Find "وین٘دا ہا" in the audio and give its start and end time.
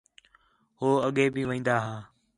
1.49-1.95